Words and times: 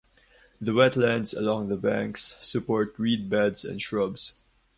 The 0.59 0.71
wetlands 0.71 1.31
along 1.37 1.67
the 1.67 1.77
banks 1.77 2.35
support 2.41 2.97
reed 2.97 3.29
beds 3.29 3.63
and 3.63 3.79
shrubs. 3.79 4.33